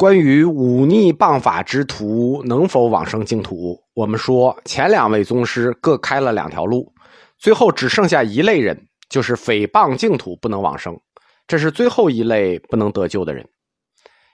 [0.00, 6.90] 关于忤逆谤法之徒能否往生净土，我们说前两位宗师各开了两条路，
[7.36, 10.98] 最后只剩下一类人，就是诽谤净土不能往生，
[11.46, 13.46] 这是最后一类不能得救的人。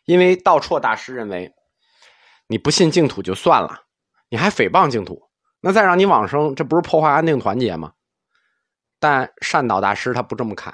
[0.04, 1.52] 因为道绰大师认为，
[2.46, 3.80] 你不信净土就算了，
[4.28, 5.20] 你还诽谤净土，
[5.60, 7.90] 那再让你往生，这不是破坏安定团结吗？
[9.00, 10.72] 但善导大师他不这么看，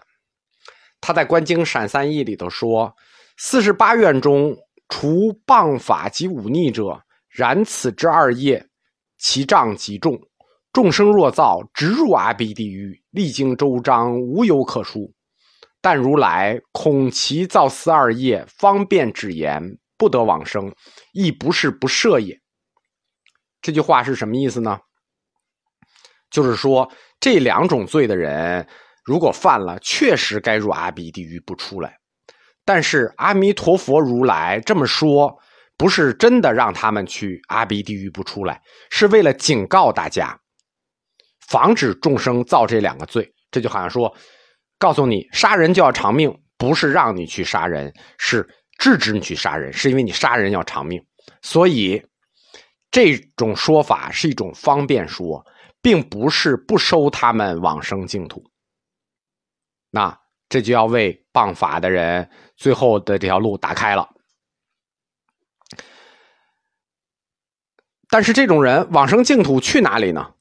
[1.00, 2.94] 他在《观经闪三义》里头说，
[3.38, 4.54] 四十八愿中。
[4.94, 8.68] 除谤法及忤逆者，然此之二业，
[9.16, 10.20] 其障极重。
[10.70, 15.10] 众生若造，直入阿鼻地狱，历经周章，无有可恕。
[15.80, 20.70] 但如来恐其造此二业，方便止言，不得往生，
[21.14, 22.38] 亦不是不赦也。
[23.62, 24.78] 这句话是什么意思呢？
[26.30, 28.68] 就是说，这两种罪的人，
[29.06, 32.01] 如果犯了，确实该入阿鼻地狱，不出来。
[32.64, 35.36] 但是阿弥陀佛如来这么说，
[35.76, 40.38] 不是真的让他们去阿鼻地狱不出来，是为了警告大家，
[41.48, 43.28] 防止众生造这两个罪。
[43.50, 44.14] 这就好像说，
[44.78, 51.04] 告诉你杀人就要偿命，不是让你去杀人，是制止你去杀人，是因为你杀人要偿命。
[51.42, 52.00] 所以
[52.92, 55.44] 这种说法是一种方便说，
[55.80, 58.40] 并不是不收他们往生净土。
[59.90, 60.21] 那。
[60.52, 64.06] 这就要为谤法的人最后的这条路打开了。
[68.10, 70.34] 但是这种人往生净土去哪里呢？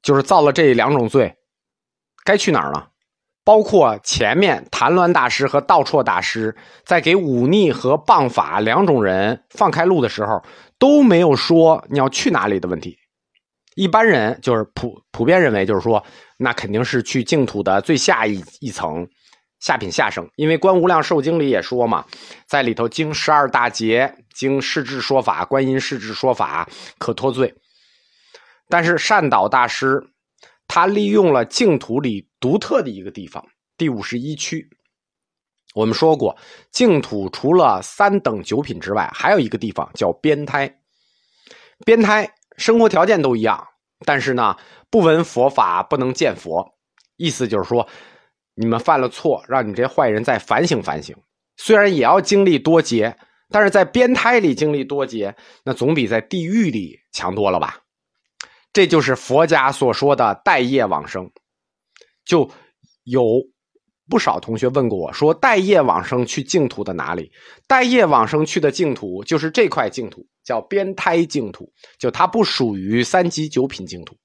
[0.00, 1.34] 就是造了这两种罪，
[2.22, 2.86] 该去哪儿呢？
[3.42, 10.44] 包括前面谭鸾大师和道绰大师在给忤逆和谤法两种人放开路的时候，
[10.78, 12.96] 都没有说你要去哪里的问题。
[13.76, 16.04] 一般人就是普普遍认为，就是说。
[16.38, 19.08] 那肯定是去净土的最下一一层，
[19.58, 20.28] 下品下生。
[20.36, 22.04] 因为《观无量寿经》里也说嘛，
[22.46, 26.68] 在里头经十二大劫，经世智说法，观音世智说法
[26.98, 27.54] 可脱罪。
[28.68, 29.98] 但是善导大师
[30.68, 33.42] 他利用了净土里独特的一个地方，
[33.78, 34.68] 第五十一区。
[35.74, 36.36] 我们说过，
[36.70, 40.70] 净土除了三等九品之外，还有一个地方叫边胎。
[41.86, 43.66] 边胎生活条件都一样，
[44.04, 44.56] 但是呢。
[44.88, 46.64] 不闻佛法，不能见佛。
[47.16, 47.86] 意思就是说，
[48.54, 51.14] 你们犯了错，让你这些坏人再反省反省。
[51.56, 53.14] 虽然也要经历多劫，
[53.50, 57.80] 但是在边胎里经历多劫，那总比在地狱里强多了吧？
[58.72, 61.30] 这就是佛家所说的待业往生。
[62.24, 62.48] 就
[63.02, 63.22] 有
[64.08, 67.32] 不少同学问过我说：“待业往生去净土的哪里？”
[67.66, 71.72] 待业往生去的净土就是这块净土，叫边胎净土。
[71.98, 74.16] 就它不属于三级九品净土。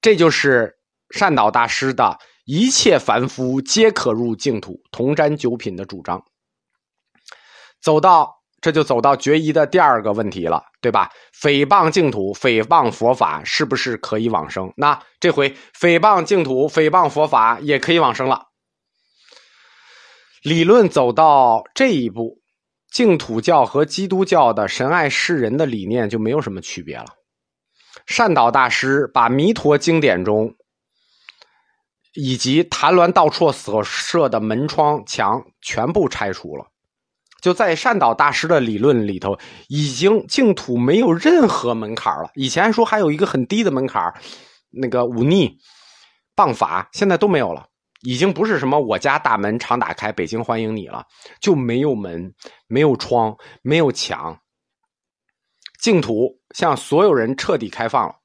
[0.00, 0.76] 这就是
[1.10, 6.22] 善导大师的一切凡夫皆可入净土，同沾九品的主张。
[7.82, 11.10] 走到这就走到决疑的第二个问题了，对吧？
[11.40, 14.72] 诽谤净土、诽谤佛法，是不是可以往生？
[14.76, 18.47] 那这回诽谤净土、诽谤佛法也可以往生了。
[20.42, 22.40] 理论走到这一步，
[22.90, 27.06] 净土教和基督教的神爱世人的理念就没有什么区别了。
[28.06, 30.54] 善导大师把弥陀经典中，
[32.14, 36.66] 以及谭鸾道绰所设的门窗墙全部拆除了。
[37.40, 39.38] 就在善导大师的理论里头，
[39.68, 42.30] 已经净土没有任何门槛了。
[42.34, 44.12] 以前说还有一个很低的门槛，
[44.70, 45.58] 那个忤逆、
[46.34, 47.66] 谤法，现在都没有了。
[48.02, 51.06] 已经不是什么我家大门常打开，北京欢迎你了，
[51.40, 52.34] 就没有门，
[52.66, 54.40] 没有窗，没有墙。
[55.80, 58.16] 净土向所有人彻底开放了，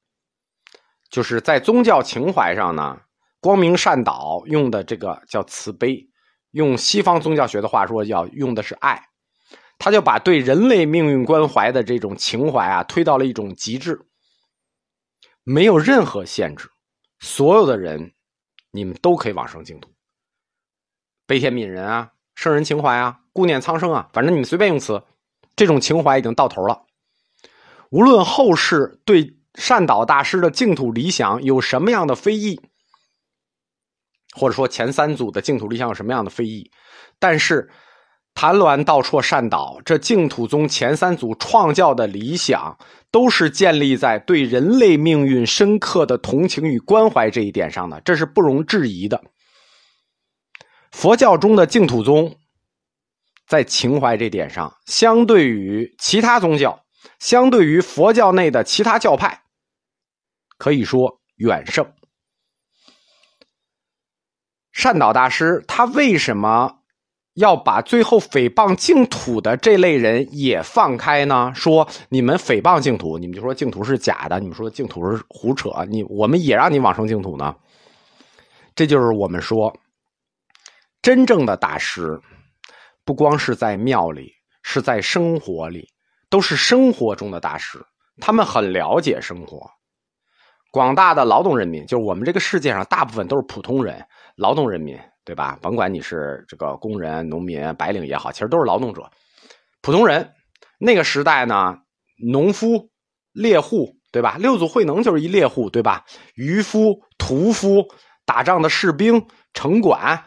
[1.08, 3.00] 就是在宗教情怀上呢，
[3.40, 6.08] 光明善导用的这个叫慈悲，
[6.50, 9.08] 用西方宗教学的话说，要用的是爱，
[9.78, 14.06] 他就把对人类命运关怀的这种情怀啊推到了一种极致，
[15.44, 16.70] 没有任何限制，
[17.20, 18.13] 所有的人
[18.74, 19.88] 你们都可以往生净土，
[21.28, 25.00] 悲天悯人啊，圣人情怀啊，顾念苍生啊，反正你们随便用词，
[25.54, 26.84] 这种情怀已经到头了。
[27.90, 32.60] 无论后世对善导大师的净土理想有什么样的非议，
[34.34, 36.68] 或者说前三组的净土理想有什么样的非议，
[37.20, 37.70] 但是
[38.34, 42.76] 谭鸾道绰善导这净土宗前三祖创教的理想，
[43.10, 49.22] 都是建立在对人类命运深刻的同情与关怀这一点上的，这是不容置疑的。
[50.90, 52.36] 佛教中的净土宗，
[53.46, 56.80] 在情怀这点上，相对于其他宗教。
[57.18, 59.42] 相对于佛教内的其他教派，
[60.58, 61.92] 可以说远胜。
[64.72, 66.80] 善导大师他为什么
[67.34, 71.52] 要把最后诽谤净土的这类人也放开呢？
[71.54, 77.54] 说你们诽谤净土，你们就说净土是假的，你们说净土是胡扯，你我们也让你往生净土呢？
[78.76, 79.76] 这就是我们说，
[81.02, 82.20] 真正的大师，
[83.04, 84.32] 不光是在庙里，
[84.62, 85.88] 是在生活里，
[86.28, 87.84] 都是生活中的大师。
[88.20, 89.68] 他们很了解生活。
[90.74, 94.04] 广大的劳动人民，就是我们这个世界上大部分都是普通人，
[94.34, 94.98] 劳动人民。
[95.26, 95.58] 对吧？
[95.62, 99.10] 甭管你是这个工人、农民、白领也好，其实都是劳动者、
[99.80, 100.30] 普通人。
[100.78, 101.78] 那个时代呢，
[102.30, 102.90] 农夫、
[103.32, 104.36] 猎户，对吧？
[104.38, 106.04] 六祖慧能就是一猎户，对吧？
[106.34, 107.86] 渔夫、屠夫、
[108.26, 110.22] 打仗的士兵、城管，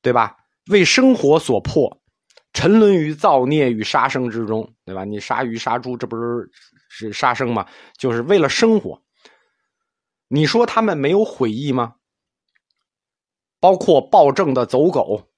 [0.00, 0.34] 对吧？
[0.70, 2.00] 为生活所迫，
[2.54, 5.04] 沉沦于造孽与杀生之中，对吧？
[5.04, 6.48] 你杀鱼杀猪，这不是
[6.88, 7.66] 是杀生吗？
[7.98, 8.98] 就是为了生活。
[10.32, 11.96] 你说他们没有悔意吗？
[13.58, 15.28] 包括暴政的走狗，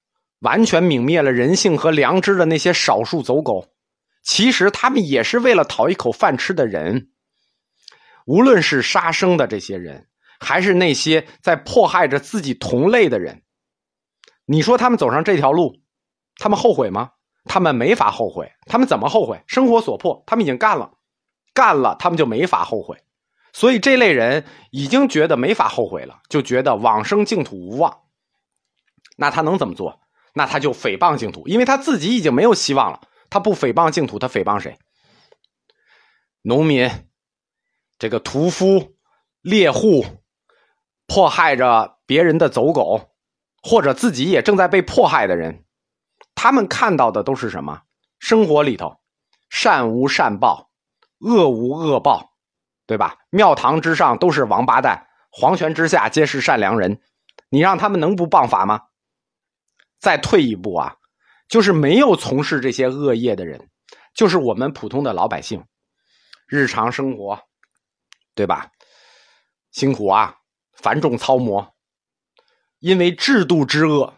[0.41, 3.73] 完全泯灭了人性和良知的那些少数走狗，
[4.21, 7.09] 其实他们也是为了讨一口饭吃的人。
[8.27, 10.07] 无论是杀生的这些人，
[10.39, 13.41] 还是那些在迫害着自己同类的人，
[14.45, 15.81] 你说他们走上这条路，
[16.37, 17.09] 他们后悔吗？
[17.45, 18.51] 他们没法后悔。
[18.67, 19.43] 他们怎么后悔？
[19.47, 20.91] 生活所迫，他们已经干了，
[21.51, 23.03] 干了，他们就没法后悔。
[23.53, 28.01] 所以这类人已经觉得没法后悔了，就觉得往生净土无望。
[29.15, 30.01] 那他能怎么做？
[30.33, 33.01] 那他就诽谤净土，因为他自己已经没有希望了。
[33.29, 34.79] 他不诽谤净土，他诽谤谁？
[36.41, 36.89] 农民、
[37.99, 38.95] 这个屠夫、
[39.41, 40.03] 猎户，
[41.05, 43.11] 迫害着别人的走狗，
[43.61, 45.63] 或者自己也正在被迫害的人，
[46.33, 47.83] 他们看到的都是什么？
[48.17, 48.97] 生活里头，
[49.49, 50.71] 善无善报，
[51.19, 52.32] 恶无恶报，
[52.85, 53.17] 对吧？
[53.29, 57.01] 庙堂之上都是王八蛋，皇权之下皆是善良人，
[57.49, 58.81] 你让他们能不谤法吗？
[59.99, 60.97] 再退一步啊，
[61.47, 63.69] 就是没有从事这些恶业的人，
[64.13, 65.63] 就是我们普通的老百姓，
[66.45, 67.39] 日常生活，
[68.35, 68.69] 对吧？
[69.71, 70.35] 辛苦啊，
[70.73, 71.73] 繁重操磨，
[72.79, 74.13] 因为制度之恶，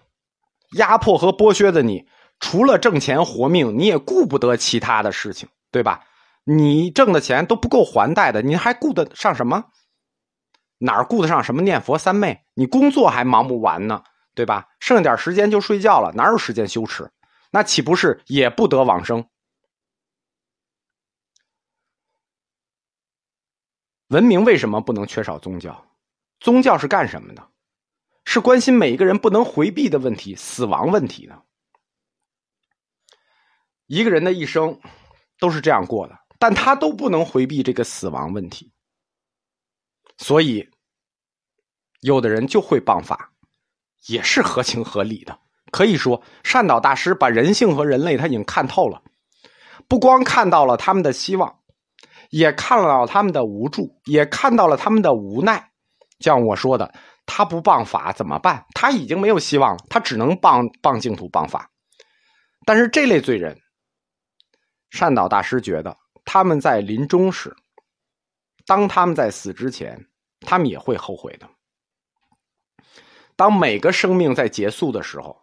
[0.72, 2.08] 压迫和剥削的你，
[2.40, 6.04] 除了挣钱活命，你也顾不得其他的事情，对吧？
[6.46, 9.66] 你挣的钱都不够还贷的，你还顾得上什么？
[10.78, 12.46] 哪儿顾得上什么念佛三昧？
[12.54, 14.04] 你工作还忙不完呢。
[14.36, 14.68] 对吧？
[14.82, 17.10] 剩点时间就睡觉了，哪有时间羞耻？
[17.52, 19.30] 那岂不是也不得往生？
[24.08, 25.86] 文明为什么不能缺少宗教？
[26.42, 27.48] 宗教是干什么的？
[28.26, 31.42] 是关心每一个人不能回避的问题——死亡问题的。
[33.86, 34.82] 一个人的一生
[35.40, 38.72] 都是这样过的，但他都不能回避这个死亡问题。
[40.18, 40.70] 所以，
[42.02, 43.32] 有的人就会谤法。
[44.08, 45.36] 也是合情合理的，
[45.72, 49.02] 可以说善导大师把人性和人类他已经看透了，
[49.88, 51.58] 不光看到了他们的希望，
[52.30, 55.72] 也看到了他们的无助，也看到了他们的无奈。
[56.20, 56.94] 像我说的，
[57.26, 58.64] 他不谤法怎么办？
[58.76, 61.72] 他已经没有希望了，他只能谤谤净土、谤法。
[62.64, 63.60] 但是这类罪人，
[64.92, 67.56] 善导大师觉得他们在临终时，
[68.66, 70.08] 当他们在死之前，
[70.42, 71.48] 他们也会后悔的。
[73.36, 75.42] 当每个生命在结束的时候，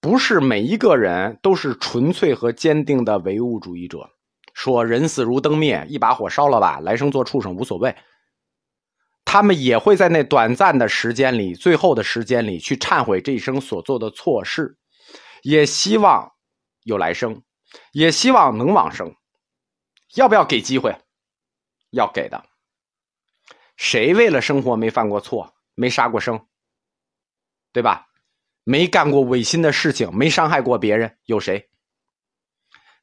[0.00, 4.10] 不是每一个人都是纯粹和坚定的唯物主义者，
[4.52, 7.96] 说人死如灯灭，一把火烧了吧，来生做畜生无所谓。
[9.24, 14.78] 他们也会在那短暂的时间里，最后的时间里去忏悔这一生所做的错事，
[15.42, 16.32] 也希望
[16.82, 17.42] 有来生，
[17.92, 19.14] 也希望能往生。
[20.14, 20.96] 要不要给机会？
[21.90, 22.44] 要给的。
[23.76, 26.46] 谁为了生活没犯过错，没杀过生？
[27.72, 28.08] 对吧？
[28.64, 31.70] 没干过违心的事情，没伤害过别人，有谁？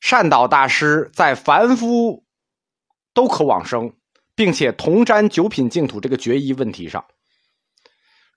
[0.01, 2.25] 善导大师在凡夫
[3.13, 3.95] 都可往生，
[4.35, 7.05] 并且同沾九品净土这个决议问题上，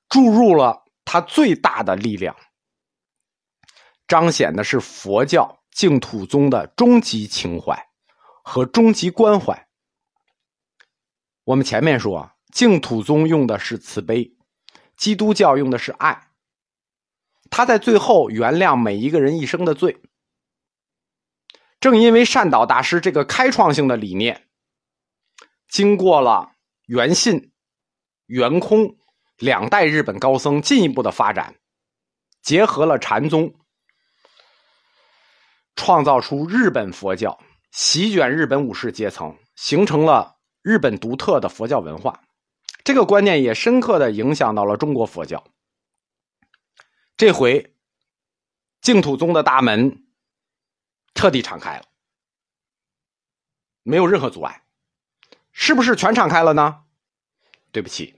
[0.08, 2.37] 注入了他最大的力量，
[4.06, 7.88] 彰显的是佛教净土宗的终极情怀
[8.49, 9.69] 和终极关怀。
[11.45, 14.35] 我们前面说，净土宗用的是慈悲。
[14.97, 16.31] 基督教用的是爱，
[17.50, 20.00] 他在最后原谅每一个人一生的罪。
[21.78, 24.49] 正因为善导大师这个开创性的理念，
[25.69, 26.52] 经过了
[26.87, 27.52] 圆信、
[28.25, 28.97] 圆空
[29.37, 31.55] 两代日本高僧进一步的发展，
[32.40, 33.55] 结合了禅宗，
[35.76, 37.38] 创造出日本佛教，
[37.70, 42.22] 席卷日本武士阶层，形成了日本独特的佛教文化。
[42.84, 45.44] 这个观念也深刻的影响到了中国佛教。
[47.16, 47.75] 这回
[48.80, 50.06] 净土宗的大门
[51.14, 51.84] 彻底敞开了，
[53.82, 54.62] 没有任何阻碍，
[55.52, 56.84] 是不是全敞开了呢？
[57.70, 58.14] 对不起，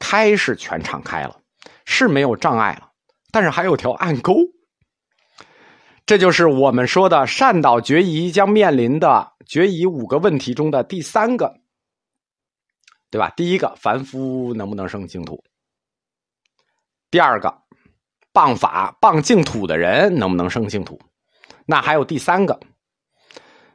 [0.00, 1.40] 开是全敞开了，
[1.84, 2.92] 是没有障碍了，
[3.30, 4.34] 但是还有条暗沟。
[6.12, 11.54] 这就是我们说的善导决疑将面临的决疑五个问题中的第三个，
[13.10, 13.32] 对吧？
[13.34, 15.42] 第一个，凡夫能不能生净土？
[17.10, 17.62] 第二个，
[18.30, 21.00] 谤法谤净土的人能不能生净土？
[21.64, 22.60] 那还有第三个，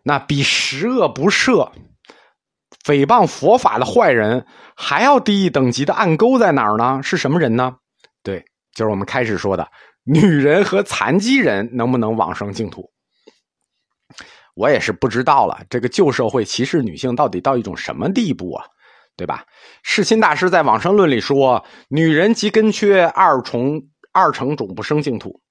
[0.03, 1.71] 那比十恶不赦、
[2.83, 7.01] 诽谤佛法的坏人还要低一等级的暗沟在哪儿呢？
[7.01, 7.77] 是什么人呢？
[8.21, 9.67] 对，就是我们开始说的。
[10.07, 12.89] 女人和残疾人能不能往生净土？
[14.55, 15.59] 我也是不知道了。
[15.69, 18.65] 这个旧社会歧视女性到底到一种什么地步啊？
[19.17, 19.43] 对吧？
[19.83, 23.81] 世亲大师在往生论里说：“女人及根缺二重
[24.13, 25.41] 二成种不生净土。”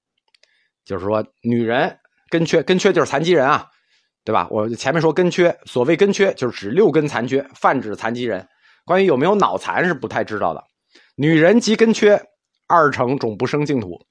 [0.83, 1.99] 就是说，女人
[2.29, 3.69] 根缺根缺就是残疾人啊，
[4.23, 4.47] 对吧？
[4.49, 8.47] 我前面说根缺，所谓根缺就是指六根残缺，泛指残疾人。
[8.85, 10.63] 关于有没有脑残是不太知道的。
[11.15, 12.19] 女人及根缺
[12.67, 14.03] 二成种不生净土。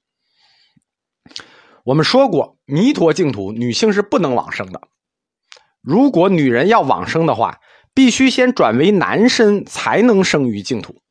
[1.87, 4.89] 我们说过，弥陀净土女性是不能往生的。
[5.79, 7.61] 如果女人要往生的话，
[7.93, 11.01] 必须先转为男身才能生于净土。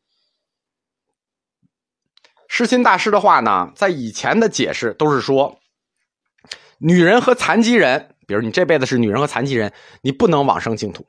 [2.46, 5.58] 世心大师的话呢，在以前的解释都是说，
[6.76, 11.06] 女人和残疾人，比如你这辈子是女人和残疾人，你不能往生净土。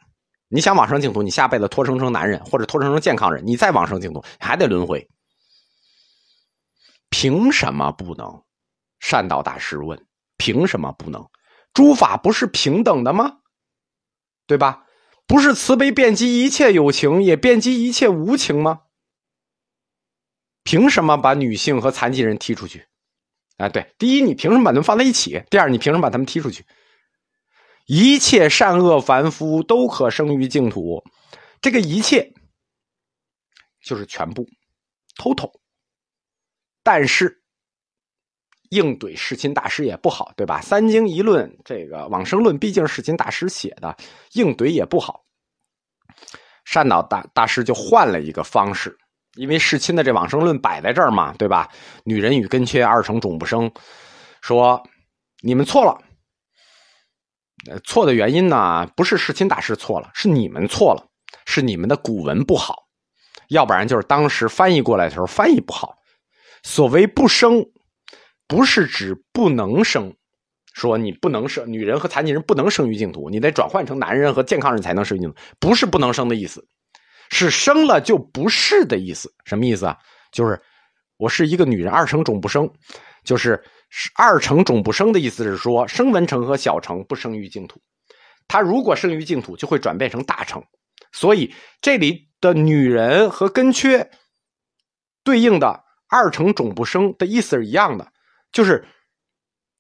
[0.48, 5.10] 你想往生净土，你下辈子托生成男人或者托生成健康人，你再往生净土还得轮回。
[7.10, 8.44] 凭什么不能？
[9.00, 10.06] 善导大师问
[10.38, 11.30] ：“凭什么不能？
[11.74, 13.40] 诸法不是平等的吗？
[14.48, 14.86] 对吧？
[15.28, 18.84] 不是慈悲遍及一切有情，也遍及一切无情吗？
[20.64, 22.88] 凭什么把女性和残疾人踢出去？
[23.58, 25.44] 啊，对，第一，你凭什么把他们放在一起？
[25.50, 26.66] 第二，你凭什么把他们踢出去？
[27.86, 31.04] 一切善恶凡夫都可生于净土，
[31.62, 32.34] 这个一切
[33.82, 34.48] 就是全部
[35.18, 35.52] ，total。
[36.84, 37.44] 但是。”
[38.70, 40.60] 硬怼世亲大师也不好，对吧？
[40.62, 43.96] 三经一论，这个往生论毕竟是世亲大师写的，
[44.34, 45.24] 硬怼也不好。
[46.66, 48.98] 善导大大师就换了一个方式，
[49.36, 51.70] 因为世亲的这往生论摆在这儿嘛，对吧？
[52.04, 53.72] 女人与根缺二成种不生，
[54.42, 54.84] 说
[55.42, 55.98] 你们错了。
[57.86, 61.08] 错的原因呢，不是世亲大师错了，是你们错了，
[61.46, 62.88] 是你们的古文不好，
[63.48, 65.96] 要不然就是当时翻译过来的时候翻译不好。
[66.64, 67.66] 所谓不生。
[68.48, 70.16] 不是指不能生，
[70.74, 76.66] 说你不能生，女人和残疾人不能生于净土，你得转换成男人和健康人才能生于净土，不是不能生的意思，
[77.30, 79.34] 是生了就不是的意思。
[79.46, 79.98] 什么意思啊？
[80.32, 80.60] 就是
[81.18, 82.72] 我是一个女人，二成种不生，
[83.24, 83.62] 就是
[84.16, 87.82] 二成种不生的意思是说，生文成和小成不生于净土，
[88.48, 90.64] 他如果生于净土，就会转变成大成，
[91.12, 94.10] 所以这里的女人和根缺
[95.24, 98.10] 对应的二成种不生的意思是一样的。
[98.52, 98.86] 就是，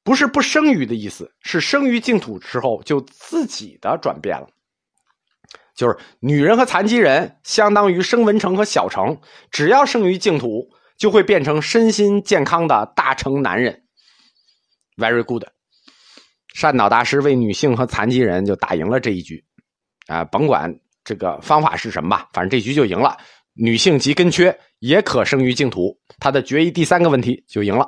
[0.04, 4.48] 不是不生于的意思，是生于净土之后就自己的转变了。
[5.76, 9.20] 就是女人和残疾人相当于生文成和小成，
[9.52, 13.84] 只要生于净土，就会变成身心健康的大成男人。
[14.96, 15.44] Very good，
[16.56, 19.46] 善导大师为女性和残疾人就打赢了这一局，
[20.08, 23.16] 啊，甭管这个方法是什么吧，反正这局就赢了。
[23.54, 27.88] 女性及根缺也可生于净土，他的决议第三个问题就赢了。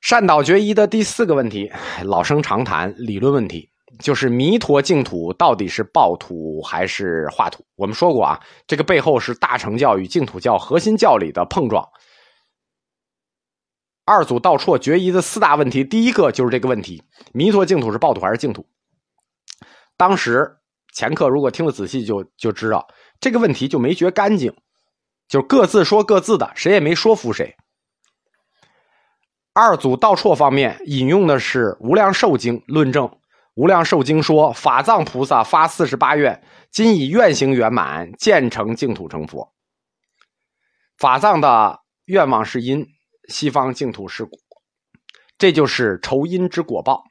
[0.00, 1.70] 善导决疑的第四个问题，
[2.04, 7.64] 老生常谈理论问题，就是弥陀净土到底是报土还是化土？
[7.76, 11.86] 我们说过啊，这个背后是大乘教与净土教核心教理的碰撞。
[14.06, 17.02] 二祖道绰决疑的四大问题，第一个就是这个问题：
[17.32, 18.66] 弥陀净土是报土还是净土？
[19.98, 20.56] 当时
[20.94, 22.88] 前课如果听得仔细，就就知道
[23.20, 24.52] 这个问题就没决干净，
[25.28, 27.54] 就各自说各自的，谁也没说服谁。
[29.52, 33.06] 二祖道绰方面引用的是《无量寿经》论证，
[33.54, 36.40] 《无量寿经》说法藏菩萨发四十八愿，
[36.70, 39.52] 今以愿行圆满，建成净土成佛。
[40.96, 42.86] 法藏的愿望是因，
[43.28, 44.38] 西方净土是果，
[45.36, 47.02] 这就是酬因之果报。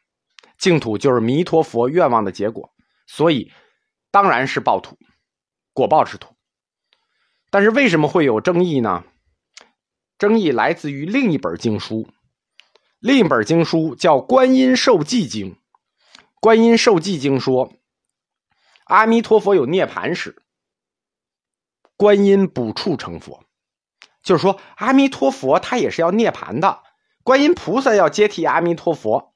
[0.58, 2.70] 净土就是弥陀佛愿望的结果，
[3.06, 3.52] 所以
[4.12, 4.98] 当然是报土，
[5.74, 6.34] 果报之土。
[7.50, 9.04] 但是为什么会有争议呢？
[10.18, 12.08] 争议来自于另一本经书。
[13.00, 15.52] 另一本经书叫《观音受记经》，
[16.42, 17.72] 《观音受记经》说，
[18.84, 20.44] 阿弥陀佛有涅盘时，
[21.96, 23.46] 观音补处成佛，
[24.22, 26.84] 就是说阿弥陀佛他也是要涅盘的，
[27.24, 29.34] 观音菩萨要接替阿弥陀佛，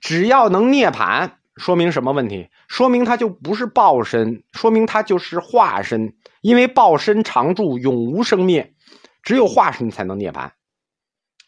[0.00, 2.50] 只要能涅槃，说明什么问题？
[2.66, 6.16] 说明他就不是报身，说明他就是化身。
[6.40, 8.74] 因为报身常住，永无生灭，
[9.22, 10.50] 只有化身才能涅槃。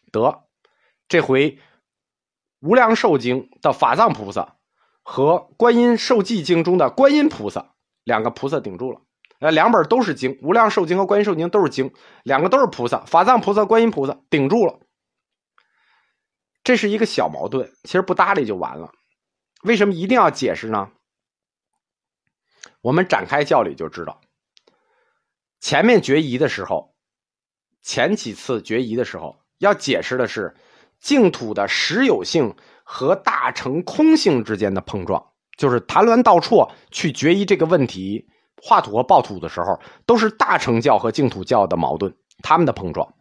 [0.09, 0.44] 得，
[1.07, 1.51] 这回
[2.61, 4.55] 《无量寿经》的法藏菩萨
[5.03, 9.01] 和《观音受记经》中的观音菩萨两个菩萨顶住了。
[9.39, 11.93] 呃，两本都是经，《无量寿经》和《观音受经》都是经，
[12.23, 14.79] 两个都是菩萨，法藏菩萨、观音菩萨顶住了。
[16.63, 18.91] 这是一个小矛盾，其实不搭理就完了。
[19.63, 20.89] 为什么一定要解释呢？
[22.81, 24.21] 我们展开教理就知道，
[25.59, 26.95] 前面决疑的时候，
[27.81, 30.55] 前几次决疑的时候，要解释的是
[31.05, 35.23] 净土的实有性和大乘空性之间的碰撞，
[35.55, 38.27] 就是谭鸾道绰去决疑这个问题。
[38.59, 43.13] 画土和爆土的时候，都是大乘教和净土教的矛盾，他们的碰撞。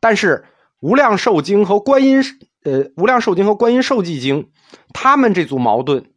[0.00, 0.42] 但是
[0.80, 2.22] 《无量寿经》和《观音》
[2.64, 4.44] 呃，《无量寿经》和《观音受记经》，
[4.94, 6.10] 他们这组矛盾，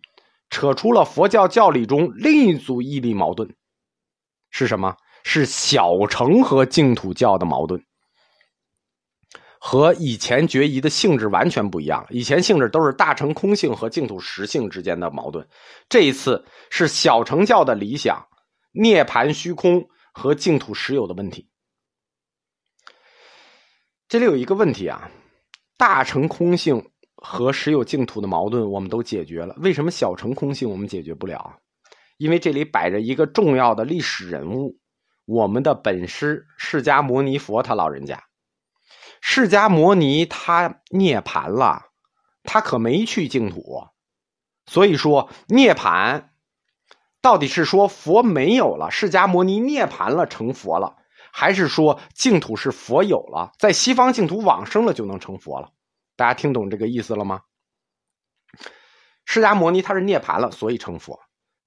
[0.50, 3.54] 扯出了佛教教理中另一组义理矛盾，
[4.50, 4.96] 是什么？
[5.24, 7.84] 是小乘和净土教的矛盾，
[9.72, 12.06] 和以前决疑的性质完全不一样。
[12.10, 15.48] 以前性质都是大乘空性和净土实性之间的矛盾，
[15.88, 18.22] 这一次是小乘教的理想。
[18.74, 21.48] 涅盘虚空和净土实有的问题，
[24.10, 25.10] 这里有一个问题啊，
[25.78, 26.86] 大乘空性
[27.16, 31.58] 和实有净土的矛盾我们都解决了，为什么小乘空性我们解决不了？
[32.18, 34.78] 因为这里摆着一个重要的历史人物，
[35.24, 38.22] 我们的本师释迦牟尼佛他老人家，
[39.22, 41.86] 释迦摩尼他涅盘了，
[42.44, 43.88] 他可没去净土，
[44.66, 46.28] 所以说涅盘。
[47.22, 50.98] 到底是说佛没有了，释迦摩尼涅槃了成佛了，
[51.32, 55.70] 还是说净土是佛有了，在西方净土往生了就能成佛了？
[56.16, 57.42] 大家听懂这个意思了吗？
[59.24, 61.20] 释迦摩尼他是涅槃了，所以成佛，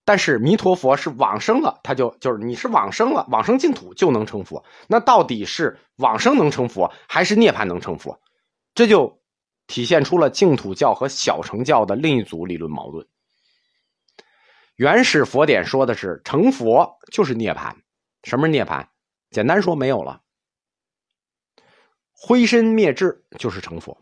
[0.05, 4.63] 但是弥陀佛是往生了，他就就是你是往生了，往生净土就能成佛。
[4.87, 8.21] 那到底是往生能成佛，还是涅槃能成佛？
[8.75, 9.23] 这就
[9.67, 13.07] 体现出了净土教和小乘教的另一组理论矛盾。
[14.77, 17.75] 原始佛典说的是成佛就是涅槃，
[18.25, 18.87] 什么是涅槃？
[19.31, 20.21] 简单说没有了，
[22.13, 23.97] 灰身灭智就是成佛。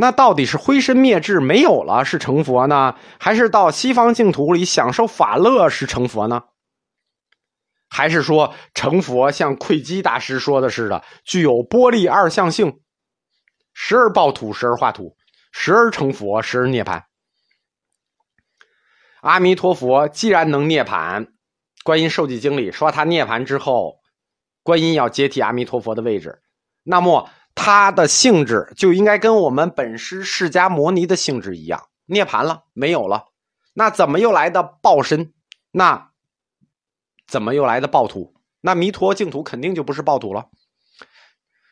[0.00, 6.44] 那到底是灰身灭智没有了是成佛呢，还是到西方净土里享受法乐是成佛呢？
[7.86, 12.80] 还是说成佛像窥基大师说的似的，具有波粒二象性，
[13.74, 15.18] 时而爆土，时而化土，
[15.52, 17.02] 时而成佛，时而涅槃？
[19.20, 21.26] 阿弥陀佛既然能涅槃，
[21.84, 24.00] 《观音受记经》里说他涅槃之后，
[24.62, 26.40] 观音要接替阿弥陀佛的位置，
[26.84, 33.26] 那么它的性质就应该跟我们本师释迦牟尼的性质一样，涅槃了没有了，
[33.74, 35.32] 那怎么又来的报身？
[35.70, 36.10] 那
[37.26, 38.34] 怎么又来的报土？
[38.60, 40.48] 那弥陀净土肯定就不是报土了，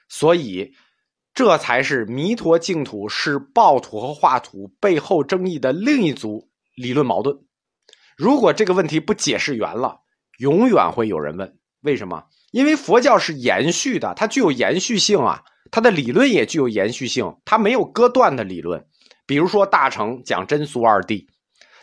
[0.09, 0.75] 所以
[1.35, 6.49] 这才是弥陀净土是报土和化土背后争议的另一组。
[6.75, 7.37] 理论矛盾，
[8.17, 9.99] 如果这个问题不解释圆了，
[10.39, 12.23] 永远会有人问为什么？
[12.53, 18.87] 因为佛教是延续的，它具有延续性啊，它的理论也具有延续性，它没有割断的理论。
[19.27, 21.29] 比如说大成讲真俗二帝，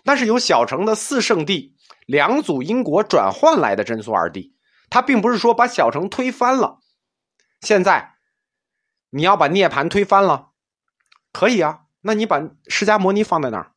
[0.03, 1.73] 那是由小乘的四圣谛
[2.07, 4.55] 两组因果转换来的真俗二帝，
[4.89, 6.79] 它并不是说把小乘推翻了。
[7.61, 8.13] 现在
[9.11, 10.49] 你要把涅盘推翻了，
[11.31, 13.74] 可以啊，那你把释迦摩尼放在哪儿？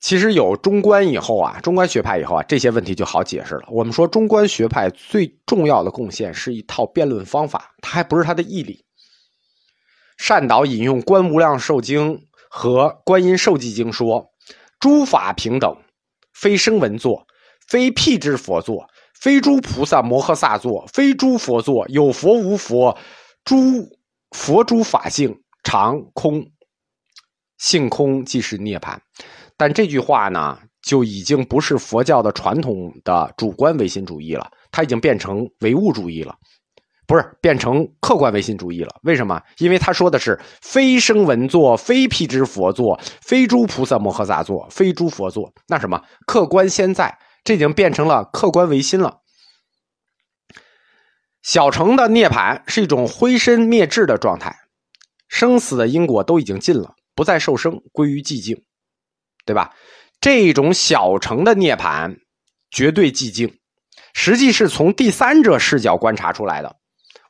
[0.00, 3.64] 其实有中观以后啊，中观学派以后啊，这些问题就好解释了。
[3.68, 8.82] 我们说中观学派最重要的贡献是一套辩论方法，它还不是它的义理。
[10.16, 12.14] 善导引用《观无量寿经》
[12.48, 14.26] 和《观音受记经》说
[14.80, 15.76] ：“诸法平等，
[16.32, 17.26] 非声闻作，
[17.68, 22.96] 非辟支佛作，非诸菩萨摩诃萨作，非诸佛作，有佛无佛，
[23.44, 23.56] 诸
[24.30, 26.42] 佛诸法性常空，
[27.58, 28.98] 性空即是涅槃。”
[29.60, 36.34] 但这句话呢，就已经不是佛教的传统的主观唯心主义了，它已经变成唯物主义了，
[37.06, 38.88] 不是变成客观唯心主义了。
[39.02, 39.38] 为什么？
[39.58, 45.52] 因为他说的是非声闻作，非辟支佛作，非诸菩萨摩诃萨作，非诸佛作。
[45.68, 46.02] 那什么？
[46.26, 49.18] 客观现在，这已经变成了客观唯心了。
[51.42, 54.56] 小乘的涅槃是一种灰身灭智的状态，
[55.28, 58.62] 生死的因果都已经尽了，不再受生，归于寂静。
[59.44, 59.74] 对吧？
[60.20, 62.14] 这种小乘的涅槃
[62.70, 63.58] 绝对寂静，
[64.12, 66.76] 实际是从第三者视角观察出来的。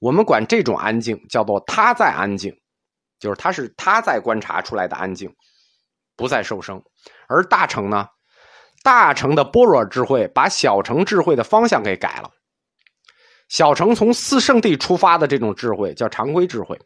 [0.01, 2.53] 我们管这种安静叫做他在安静，
[3.21, 5.33] 就是他是他在观察出来的安静，
[6.17, 6.83] 不再受生。
[7.29, 8.09] 而大乘呢，
[8.83, 12.31] 大乘的般若智慧把小乘智慧的方向给改了。
[13.49, 16.77] 小乘从四圣地出发的这种智慧叫常规智慧，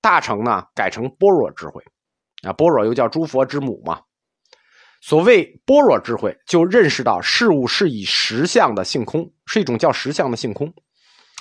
[0.00, 1.82] 大乘呢改成般若智慧，
[2.46, 4.00] 啊，般若又叫诸佛之母嘛。
[5.06, 10.72] 所谓般若智慧，就认识到事物是以实相的性空，是一种叫实相的性空。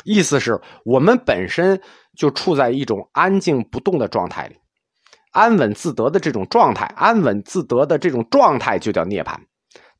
[0.04, 1.82] 意思是我们本身
[2.18, 4.58] 就处在一种安静不动的状态里，
[5.32, 9.38] 安稳自得的这种状态，安稳自得的这种状态就叫涅槃。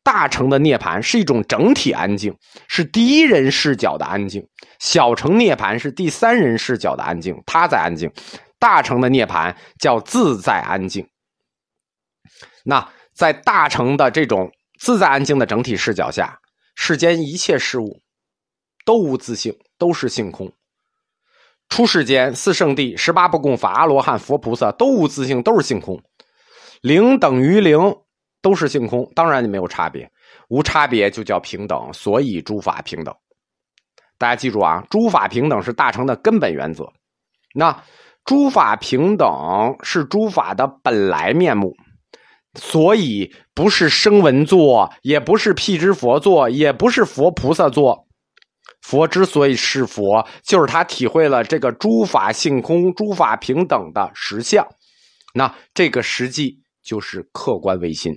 [0.04, 2.36] 大乘的涅槃是一种整体安静，
[2.68, 4.44] 是第一人视角的安静；
[4.80, 8.12] 小乘涅槃是第三人视角的安静，他在安静。
[8.60, 11.08] 大乘的涅槃叫自在安静。
[12.66, 16.40] 那在大乘的这种自在安静的整体视角下，
[16.76, 18.02] 世间一切事物
[18.86, 20.52] 都无自性，都是性空。
[21.70, 26.02] 出世间四圣地、十八不共法、阿罗汉、佛菩萨都无自性，都是性空。
[26.82, 27.96] 零等于零。
[28.44, 30.12] 都是性空，当然就没有差别，
[30.50, 33.16] 无差别就叫平等，所以诸法平等。
[34.18, 36.92] 大家记住啊，诸法平等是大乘的根本原则。
[37.56, 37.84] 那
[38.26, 41.74] 诸法平等是诸法的本来面目，
[42.60, 48.08] 所以不是声闻作，也不是辟支佛作，也不是佛菩萨作。
[48.82, 54.68] 佛之所以是佛，就是他体会了这个诸法性空、诸法平等的实相。
[55.34, 58.14] 那这个实际就是客观唯心。